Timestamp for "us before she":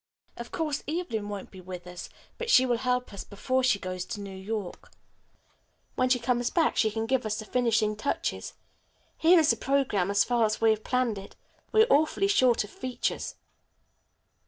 3.13-3.77